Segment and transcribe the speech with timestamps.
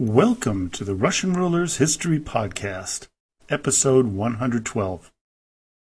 [0.00, 3.08] Welcome to the Russian Rulers History Podcast,
[3.48, 5.10] episode 112.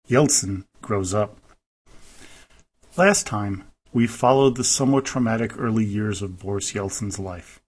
[0.10, 1.38] Yeltsin grows up.
[2.98, 7.62] Last time, we followed the somewhat traumatic early years of Boris Yeltsin's life.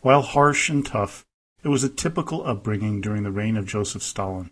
[0.00, 1.26] While harsh and tough,
[1.62, 4.50] it was a typical upbringing during the reign of Joseph Stalin.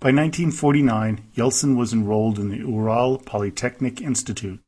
[0.00, 4.60] By 1949, Yeltsin was enrolled in the Ural Polytechnic Institute,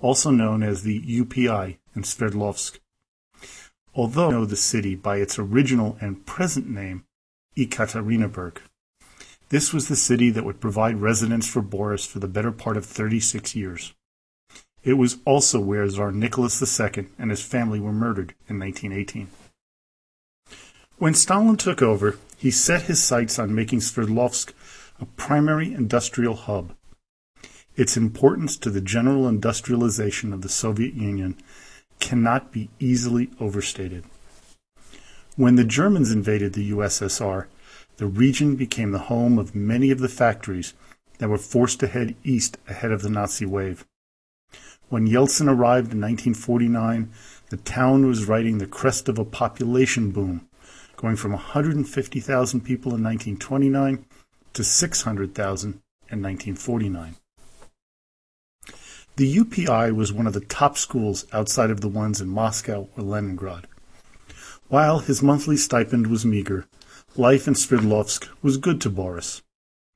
[0.00, 2.78] also known as the UPI in Sverdlovsk
[3.94, 7.04] although know the city by its original and present name,
[7.56, 8.58] Ekaterinburg.
[9.50, 12.84] This was the city that would provide residence for Boris for the better part of
[12.84, 13.94] 36 years.
[14.82, 19.28] It was also where Tsar Nicholas II and his family were murdered in 1918.
[20.98, 24.52] When Stalin took over, he set his sights on making Sverdlovsk
[25.00, 26.74] a primary industrial hub.
[27.76, 31.36] Its importance to the general industrialization of the Soviet Union
[32.04, 34.04] cannot be easily overstated.
[35.36, 37.46] When the Germans invaded the USSR,
[37.96, 40.74] the region became the home of many of the factories
[41.16, 43.86] that were forced to head east ahead of the Nazi wave.
[44.90, 47.10] When Yeltsin arrived in 1949,
[47.48, 50.46] the town was riding the crest of a population boom,
[50.96, 54.04] going from 150,000 people in 1929
[54.52, 55.70] to 600,000
[56.10, 57.16] in 1949.
[59.16, 63.04] The UPI was one of the top schools outside of the ones in Moscow or
[63.04, 63.68] Leningrad.
[64.66, 66.66] While his monthly stipend was meager,
[67.14, 69.40] life in Sverdlovsk was good to Boris.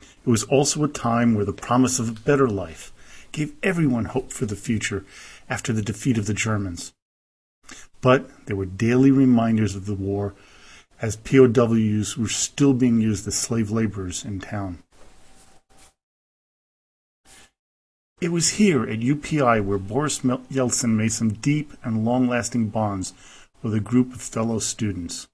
[0.01, 2.93] It was also a time where the promise of a better life
[3.33, 5.05] gave everyone hope for the future
[5.51, 6.93] after the defeat of the Germans.
[8.01, 10.37] But there were daily reminders of the war
[11.03, 14.79] as POWs were still being used as slave laborers in town.
[18.21, 23.15] It was here at UPI where Boris Yeltsin made some deep and long-lasting bonds
[23.63, 25.29] with a group of fellow students.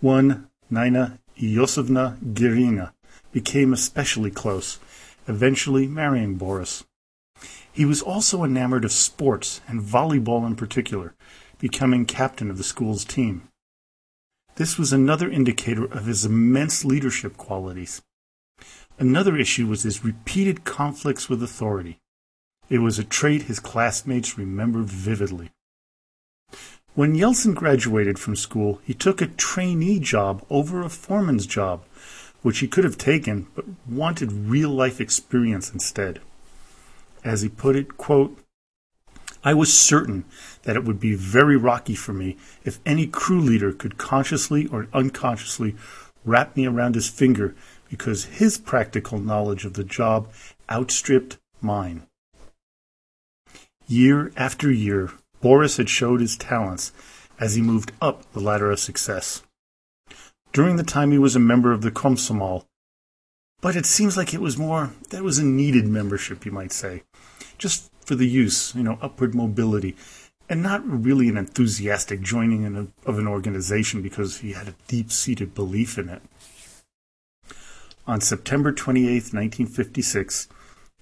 [0.00, 2.92] One, Nina Iosifovna Girina,
[3.32, 4.78] became especially close,
[5.26, 6.84] eventually marrying Boris.
[7.72, 11.14] He was also enamored of sports and volleyball in particular,
[11.58, 13.48] becoming captain of the school's team.
[14.56, 18.02] This was another indicator of his immense leadership qualities.
[19.02, 21.98] Another issue was his repeated conflicts with authority.
[22.68, 25.50] It was a trait his classmates remembered vividly.
[26.94, 31.82] When Yeltsin graduated from school, he took a trainee job over a foreman's job,
[32.42, 36.20] which he could have taken, but wanted real life experience instead.
[37.24, 38.38] As he put it, quote,
[39.42, 40.26] I was certain
[40.62, 44.86] that it would be very rocky for me if any crew leader could consciously or
[44.92, 45.74] unconsciously
[46.24, 47.56] wrap me around his finger
[47.92, 50.26] because his practical knowledge of the job
[50.70, 52.06] outstripped mine.
[53.86, 55.10] Year after year,
[55.42, 56.90] Boris had showed his talents
[57.38, 59.42] as he moved up the ladder of success.
[60.54, 62.64] During the time he was a member of the Komsomol,
[63.60, 67.02] but it seems like it was more that was a needed membership, you might say,
[67.58, 69.96] just for the use, you know, upward mobility,
[70.48, 74.74] and not really an enthusiastic joining in a, of an organization because he had a
[74.88, 76.22] deep-seated belief in it.
[78.04, 80.48] On September 28, 1956,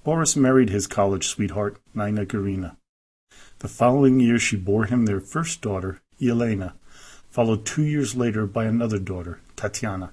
[0.05, 2.77] Boris married his college sweetheart, Nina Girina.
[3.61, 6.75] The following year she bore him their first daughter, Yelena,
[7.31, 10.11] followed two years later by another daughter, Tatiana.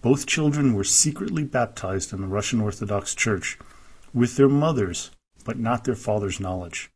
[0.00, 3.58] Both children were secretly baptized in the Russian Orthodox Church,
[4.14, 5.10] with their mothers,
[5.44, 6.90] but not their father's knowledge.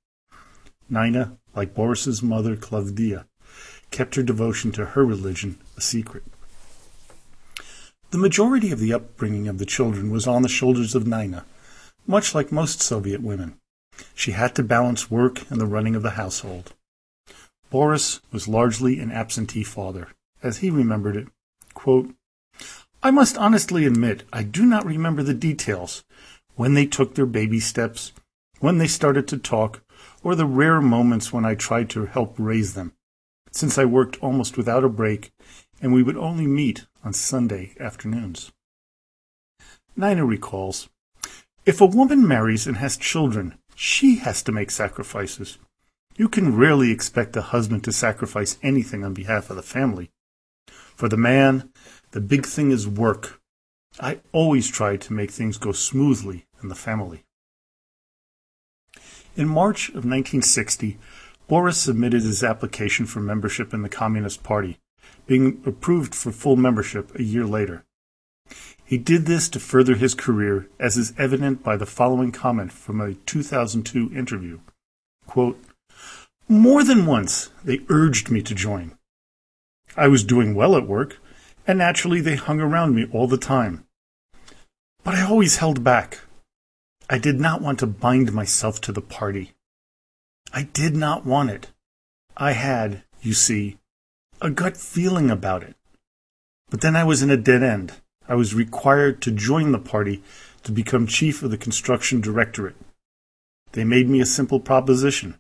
[0.89, 3.27] Nina, like Boris's mother Klavdia,
[3.91, 6.23] kept her devotion to her religion a secret.
[8.11, 11.45] The majority of the upbringing of the children was on the shoulders of Nina,
[12.07, 13.59] much like most Soviet women.
[14.15, 16.73] She had to balance work and the running of the household.
[17.69, 20.09] Boris was largely an absentee father,
[20.43, 21.29] as he remembered it.
[21.75, 22.15] Quote,
[23.03, 26.03] I must honestly admit I do not remember the details,
[26.57, 28.13] when they took their baby steps,
[28.59, 29.83] when they started to talk,
[30.23, 32.95] or the rare moments when I tried to help raise them,
[33.53, 35.31] since I worked almost without a break
[35.81, 38.53] and we would only meet on Sunday afternoons.
[39.97, 40.89] Nina recalls,
[41.67, 45.59] If a woman marries and has children, she has to make sacrifices.
[46.17, 50.11] You can rarely expect a husband to sacrifice anything on behalf of the family.
[50.67, 51.71] For the man,
[52.11, 53.41] the big thing is work.
[54.01, 57.25] I always try to make things go smoothly in the family.
[59.37, 60.99] In March of 1960,
[61.47, 64.79] Boris submitted his application for membership in the Communist Party
[65.27, 67.85] being approved for full membership a year later.
[68.85, 73.01] He did this to further his career, as is evident by the following comment from
[73.01, 74.61] a 2002 interview.
[75.27, 75.63] Quote,
[76.49, 78.97] More than once, they urged me to join.
[79.95, 81.19] I was doing well at work,
[81.67, 83.85] and naturally they hung around me all the time.
[85.05, 86.21] But I always held back.
[87.11, 89.53] I did not want to bind myself to the party.
[90.53, 91.71] I did not want it.
[92.37, 93.78] I had, you see,
[94.41, 95.75] a gut feeling about it.
[96.71, 97.95] But then I was in a dead end.
[98.29, 100.23] I was required to join the party
[100.65, 102.77] to become chief of the construction directorate.
[103.73, 105.39] They made me a simple proposition.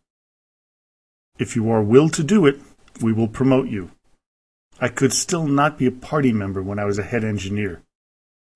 [1.39, 2.61] If you are will to do it,
[3.00, 3.91] we will promote you.
[4.81, 7.83] I could still not be a party member when I was a head engineer.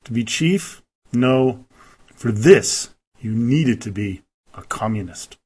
[0.05, 0.83] To be chief?
[1.13, 1.67] No.
[2.15, 2.91] For this,
[3.21, 4.23] you needed to be
[4.55, 5.37] a communist.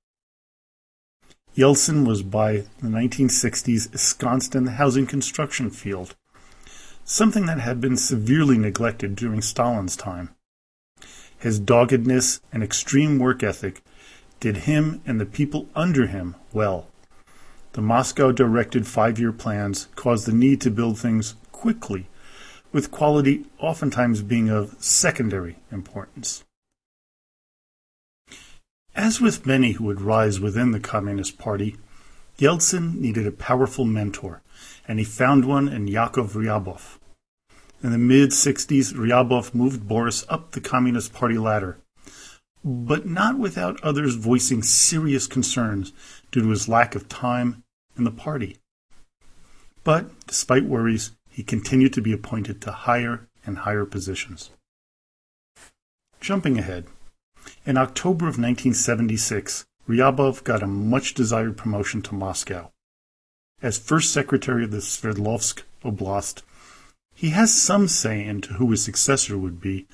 [1.57, 6.15] Yeltsin was by the 1960s ensconced in the housing construction field,
[7.03, 10.35] something that had been severely neglected during Stalin's time.
[11.39, 13.83] His doggedness and extreme work ethic
[14.39, 16.89] did him and the people under him well.
[17.73, 22.09] The Moscow directed five year plans caused the need to build things quickly,
[22.71, 26.45] with quality oftentimes being of secondary importance.
[28.97, 31.77] As with many who would rise within the Communist Party,
[32.39, 34.41] Yeltsin needed a powerful mentor,
[34.89, 36.97] and he found one in Yakov Ryabov.
[37.83, 41.77] In the mid 60s, Ryabov moved Boris up the Communist Party ladder,
[42.65, 45.93] but not without others voicing serious concerns
[46.31, 47.65] due to his lack of time
[47.99, 48.57] in the party.
[49.85, 54.49] But despite worries, he continued to be appointed to higher and higher positions.
[56.19, 56.87] Jumping ahead,
[57.65, 62.71] in October of 1976, Ryabov got a much desired promotion to Moscow.
[63.63, 66.43] As first secretary of the Sverdlovsk Oblast,
[67.15, 69.87] he has some say into who his successor would be,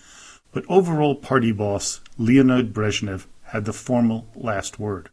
[0.51, 5.11] but overall party boss Leonid Brezhnev had the formal last word.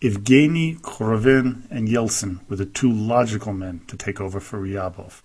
[0.00, 5.22] Evgeny Korovin and Yeltsin were the two logical men to take over for Ryabov.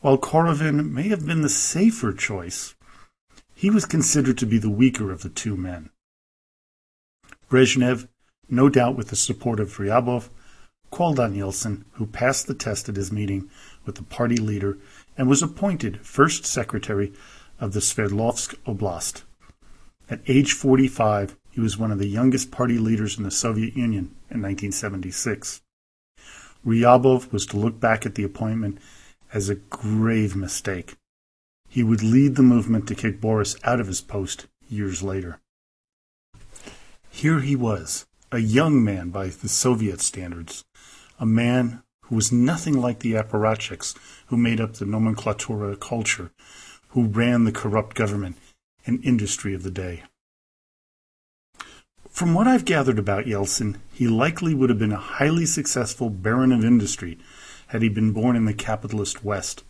[0.00, 2.74] While Korovin may have been the safer choice,
[3.58, 5.90] he was considered to be the weaker of the two men.
[7.50, 8.06] Brezhnev,
[8.48, 10.28] no doubt with the support of Ryabov,
[10.92, 13.50] called on Yeltsin, who passed the test at his meeting
[13.84, 14.78] with the party leader
[15.16, 17.12] and was appointed first secretary
[17.58, 19.24] of the Sverdlovsk Oblast.
[20.08, 24.14] At age 45, he was one of the youngest party leaders in the Soviet Union
[24.30, 25.62] in 1976.
[26.64, 28.78] Ryabov was to look back at the appointment
[29.32, 30.94] as a grave mistake.
[31.68, 35.40] He would lead the movement to kick Boris out of his post years later.
[37.10, 40.64] Here he was, a young man by the Soviet standards,
[41.18, 43.94] a man who was nothing like the apparatchiks
[44.28, 46.30] who made up the nomenklatura culture,
[46.90, 48.36] who ran the corrupt government
[48.86, 50.04] and industry of the day.
[52.08, 56.50] From what I've gathered about Yeltsin, he likely would have been a highly successful baron
[56.50, 57.18] of industry
[57.68, 59.62] had he been born in the capitalist West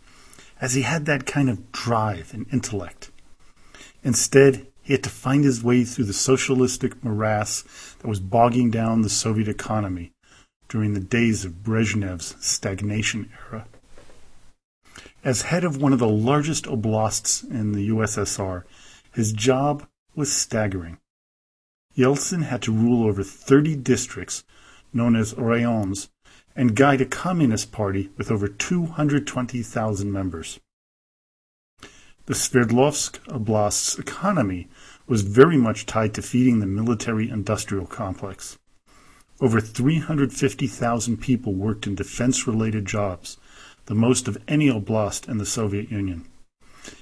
[0.61, 3.11] as he had that kind of drive and intellect.
[4.03, 7.63] Instead, he had to find his way through the socialistic morass
[7.99, 10.11] that was bogging down the Soviet economy
[10.67, 13.67] during the days of Brezhnev's stagnation era.
[15.23, 18.63] As head of one of the largest oblasts in the USSR,
[19.13, 19.85] his job
[20.15, 20.97] was staggering.
[21.97, 24.43] Yeltsin had to rule over 30 districts,
[24.93, 26.09] known as rayons,
[26.59, 30.59] and guide a communist party with over 220,000 members.
[32.25, 34.67] The Sverdlovsk Oblast's economy
[35.07, 38.57] was very much tied to feeding the military industrial complex.
[39.39, 43.37] Over 350,000 people worked in defense related jobs,
[43.85, 46.25] the most of any oblast in the Soviet Union.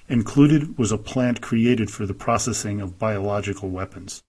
[0.07, 4.21] Included was a plant created for the processing of biological weapons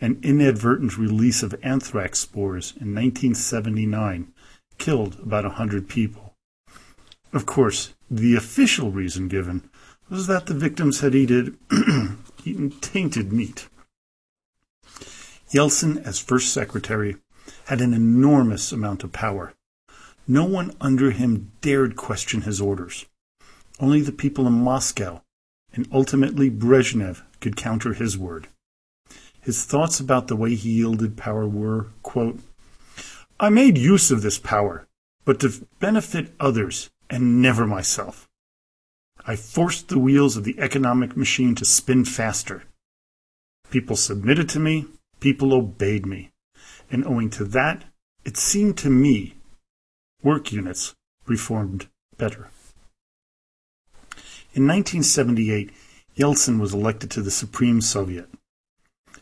[0.00, 4.32] an inadvertent release of anthrax spores in 1979
[4.78, 6.34] killed about a hundred people.
[7.32, 9.68] Of course, the official reason given
[10.08, 11.58] was that the victims had eaten,
[12.44, 13.68] eaten tainted meat.
[15.50, 17.16] Yeltsin, as first secretary,
[17.66, 19.52] had an enormous amount of power.
[20.26, 23.06] No one under him dared question his orders.
[23.80, 25.22] Only the people in Moscow
[25.72, 28.48] and ultimately Brezhnev could counter his word.
[29.40, 32.40] His thoughts about the way he yielded power were, quote,
[33.40, 34.88] I made use of this power,
[35.24, 38.28] but to benefit others and never myself.
[39.24, 42.64] I forced the wheels of the economic machine to spin faster.
[43.70, 44.86] People submitted to me,
[45.20, 46.32] people obeyed me,
[46.90, 47.84] and owing to that,
[48.24, 49.36] it seemed to me
[50.20, 50.94] work units
[51.26, 52.48] reformed better.
[54.52, 55.70] In 1978,
[56.16, 58.28] Yeltsin was elected to the Supreme Soviet.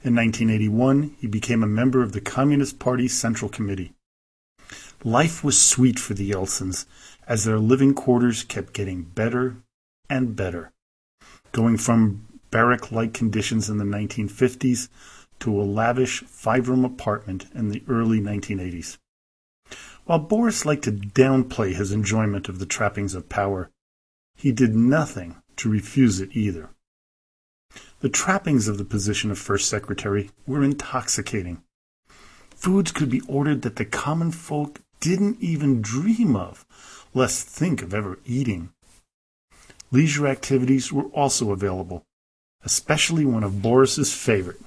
[0.02, 3.92] In 1981, he became a member of the Communist Party Central Committee.
[5.04, 6.86] Life was sweet for the Yeltsins
[7.26, 9.56] as their living quarters kept getting better
[10.08, 10.72] and better,
[11.52, 14.88] going from barrack like conditions in the 1950s
[15.40, 18.98] to a lavish five room apartment in the early 1980s.
[20.04, 23.70] While Boris liked to downplay his enjoyment of the trappings of power,
[24.36, 26.70] he did nothing to refuse it either.
[28.00, 31.62] The trappings of the position of First Secretary were intoxicating.
[32.50, 36.66] Foods could be ordered that the common folk didn't even dream of,
[37.14, 38.70] less think of ever eating.
[39.90, 42.04] Leisure activities were also available,
[42.64, 44.60] especially one of Boris's favorite,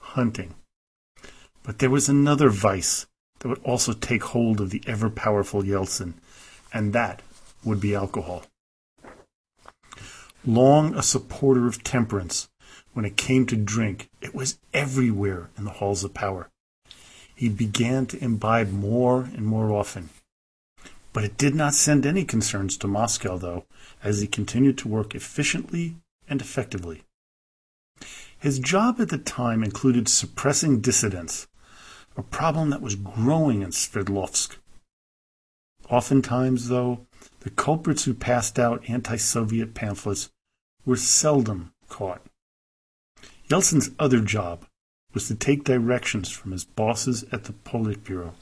[0.00, 0.54] hunting.
[1.62, 3.06] But there was another vice
[3.40, 6.14] that would also take hold of the ever powerful Yeltsin,
[6.72, 7.22] and that
[7.64, 8.44] would be alcohol.
[10.44, 12.48] Long a supporter of temperance,
[12.92, 16.50] when it came to drink, it was everywhere in the halls of power.
[17.42, 20.10] He began to imbibe more and more often.
[21.12, 23.64] But it did not send any concerns to Moscow, though,
[24.00, 25.96] as he continued to work efficiently
[26.28, 27.02] and effectively.
[28.38, 31.48] His job at the time included suppressing dissidents,
[32.16, 34.58] a problem that was growing in Sverdlovsk.
[35.90, 37.08] Oftentimes, though,
[37.40, 40.30] the culprits who passed out anti Soviet pamphlets
[40.86, 42.22] were seldom caught.
[43.48, 44.64] Yeltsin's other job
[45.12, 48.32] was to take directions from his bosses at the Politburo.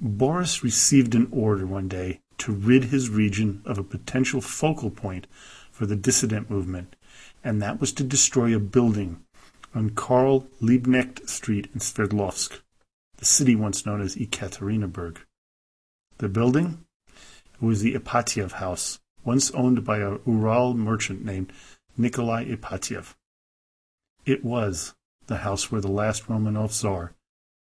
[0.00, 5.26] Boris received an order one day to rid his region of a potential focal point
[5.70, 6.96] for the dissident movement,
[7.42, 9.22] and that was to destroy a building
[9.74, 12.60] on Karl Liebknecht Street in Sverdlovsk,
[13.16, 15.18] the city once known as Ekaterinburg.
[16.18, 16.84] The building
[17.60, 21.52] was the Ipatiev House, once owned by a Ural merchant named
[21.96, 23.15] Nikolai Ipatiev.
[24.26, 24.92] It was
[25.28, 27.14] the house where the last Romanov Tsar,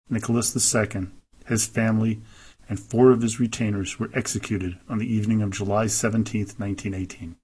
[0.09, 1.07] Nicholas II,
[1.45, 2.21] his family,
[2.67, 7.37] and four of his retainers were executed on the evening of July 17, 1918.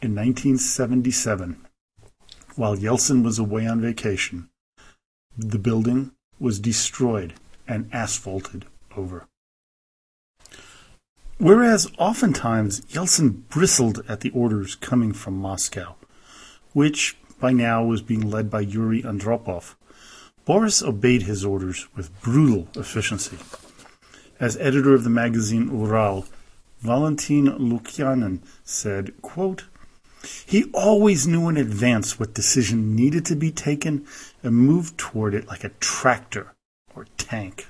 [0.00, 1.66] In 1977,
[2.56, 4.48] while Yeltsin was away on vacation,
[5.36, 7.34] the building was destroyed
[7.68, 8.64] and asphalted
[8.96, 9.28] over.
[11.36, 15.96] Whereas oftentimes Yeltsin bristled at the orders coming from Moscow,
[16.72, 19.74] which by now was being led by Yuri Andropov.
[20.44, 23.38] Boris obeyed his orders with brutal efficiency.
[24.40, 26.26] As editor of the magazine Ural,
[26.80, 29.64] Valentin Lukyanin said, quote,
[30.46, 34.06] he always knew in advance what decision needed to be taken
[34.42, 36.54] and moved toward it like a tractor
[36.94, 37.66] or tank.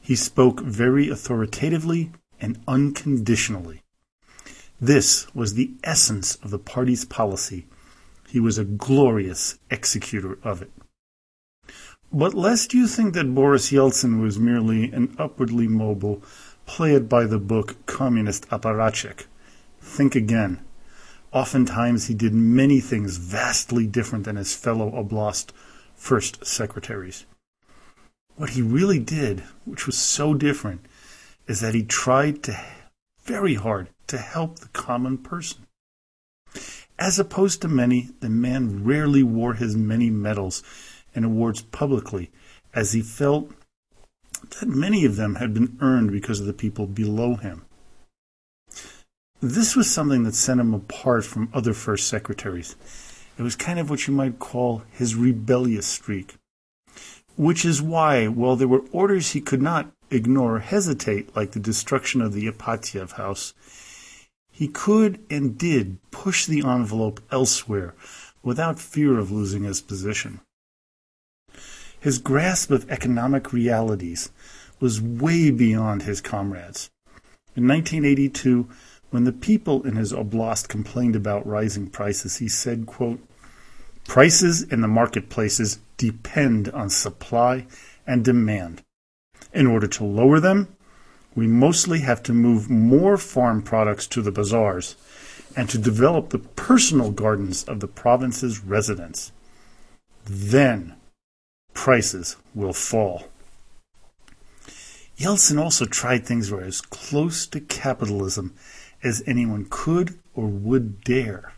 [0.00, 3.82] He spoke very authoritatively and unconditionally.
[4.80, 7.66] This was the essence of the party's policy
[8.32, 10.72] he was a glorious executor of it.
[12.10, 16.22] But lest you think that Boris Yeltsin was merely an upwardly mobile,
[16.64, 19.26] play it by the book communist apparatchik,
[19.82, 20.64] think again.
[21.30, 25.50] Oftentimes he did many things vastly different than his fellow oblast
[25.94, 27.26] first secretaries.
[28.36, 30.86] What he really did, which was so different,
[31.46, 32.58] is that he tried to
[33.24, 35.66] very hard to help the common person.
[37.02, 40.62] As opposed to many, the man rarely wore his many medals
[41.16, 42.30] and awards publicly,
[42.74, 43.50] as he felt
[44.60, 47.64] that many of them had been earned because of the people below him.
[49.40, 52.76] This was something that set him apart from other first secretaries.
[53.36, 56.36] It was kind of what you might call his rebellious streak.
[57.34, 61.58] Which is why, while there were orders he could not ignore or hesitate, like the
[61.58, 63.54] destruction of the Ipatiev house,
[64.52, 67.94] he could and did push the envelope elsewhere
[68.42, 70.40] without fear of losing his position.
[71.98, 74.30] His grasp of economic realities
[74.78, 76.90] was way beyond his comrades.
[77.56, 78.68] In 1982,
[79.10, 83.20] when the people in his oblast complained about rising prices, he said, quote,
[84.06, 87.66] Prices in the marketplaces depend on supply
[88.06, 88.82] and demand.
[89.52, 90.74] In order to lower them,
[91.34, 94.96] we mostly have to move more farm products to the bazaars
[95.56, 99.32] and to develop the personal gardens of the province's residents.
[100.24, 100.94] Then
[101.74, 103.28] prices will fall.
[105.16, 108.54] Yeltsin also tried things were as close to capitalism
[109.02, 111.52] as anyone could or would dare.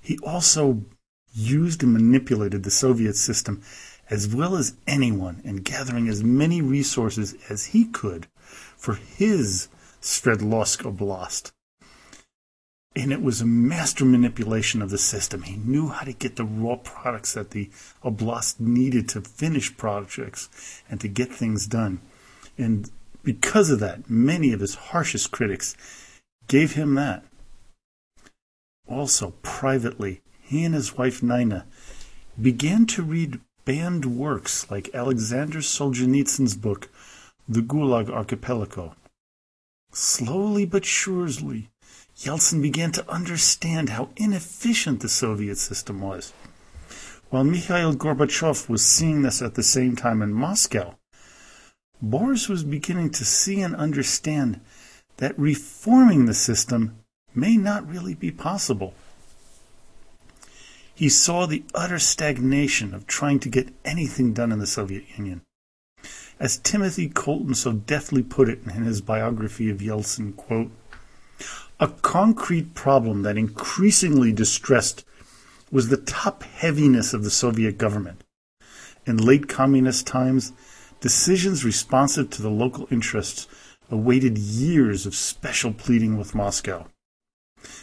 [0.00, 0.84] He also
[1.32, 3.62] used and manipulated the Soviet system
[4.10, 8.26] as well as anyone in gathering as many resources as he could
[8.76, 9.68] for his
[10.00, 11.52] Sverdlovsk Oblast.
[12.96, 15.42] and it was a master manipulation of the system.
[15.42, 17.70] He knew how to get the raw products that the
[18.02, 20.48] oblast needed to finish projects
[20.90, 22.00] and to get things done.
[22.56, 22.90] And
[23.22, 25.76] because of that, many of his harshest critics
[26.48, 27.24] gave him that.
[28.88, 31.66] Also, privately, he and his wife Nina
[32.40, 36.88] began to read banned works like Alexander Solzhenitsyn's book,
[37.50, 38.94] The Gulag Archipelago.
[39.90, 41.70] Slowly but surely,
[42.18, 46.34] Yeltsin began to understand how inefficient the Soviet system was.
[47.30, 50.98] While Mikhail Gorbachev was seeing this at the same time in Moscow,
[52.02, 54.60] Boris was beginning to see and understand
[55.16, 56.98] that reforming the system
[57.34, 58.92] may not really be possible.
[60.94, 65.40] He saw the utter stagnation of trying to get anything done in the Soviet Union.
[66.40, 70.70] As Timothy Colton so deftly put it in his biography of Yeltsin, quote,
[71.80, 75.04] a concrete problem that increasingly distressed
[75.70, 78.22] was the top heaviness of the Soviet government.
[79.06, 80.52] In late communist times,
[81.00, 83.48] decisions responsive to the local interests
[83.90, 86.86] awaited years of special pleading with Moscow.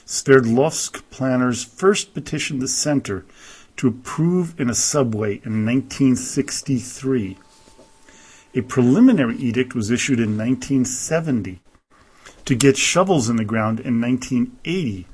[0.06, 3.26] Sverdlovsk planners first petitioned the center
[3.78, 7.38] to approve in a subway in 1963.
[8.58, 11.60] A preliminary edict was issued in 1970.
[12.46, 15.06] To get shovels in the ground in 1980,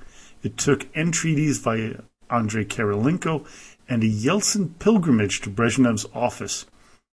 [0.44, 1.96] it took entreaties by
[2.30, 3.44] Andrei Kirilenko
[3.90, 6.68] and a Yeltsin pilgrimage to Brezhnev's office,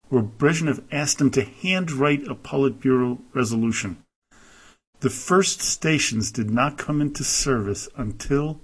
[0.10, 4.04] where Brezhnev asked him to handwrite a Politburo resolution.
[5.00, 8.60] The first stations did not come into service until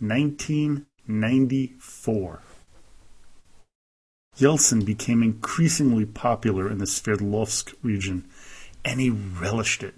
[0.00, 2.42] 1994.
[4.38, 8.28] Yeltsin became increasingly popular in the Sverdlovsk region,
[8.84, 9.94] and he relished it.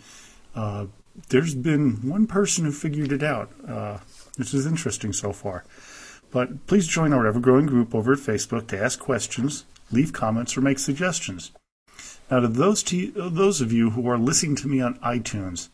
[0.53, 0.85] uh,
[1.29, 3.99] there's been one person who figured it out, uh,
[4.37, 5.65] which is interesting so far.
[6.31, 10.57] But please join our ever growing group over at Facebook to ask questions, leave comments,
[10.57, 11.51] or make suggestions.
[12.29, 15.69] Now, to those, to those of you who are listening to me on iTunes,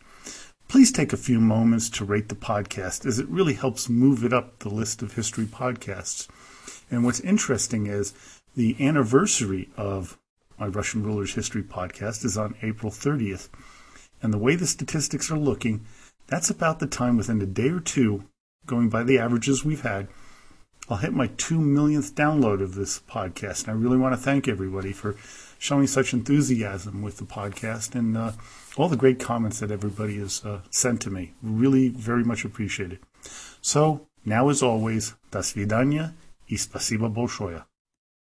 [0.68, 4.34] please take a few moments to rate the podcast as it really helps move it
[4.34, 6.28] up the list of history podcasts.
[6.92, 8.14] And what's interesting is
[8.56, 10.18] the anniversary of
[10.60, 13.50] my Russian Rulers History podcast is on April 30th.
[14.23, 15.87] And the way the statistics are looking,
[16.27, 18.25] that's about the time within a day or two,
[18.67, 20.09] going by the averages we've had,
[20.89, 23.67] I'll hit my two millionth download of this podcast.
[23.67, 25.17] And I really want to thank everybody for
[25.59, 28.33] showing such enthusiasm with the podcast and uh,
[28.77, 31.35] all the great comments that everybody has uh, sent to me.
[31.43, 33.01] Really, very much appreciated.
[33.61, 36.15] So, now as always, до свидания
[36.47, 37.65] и спасибо большое.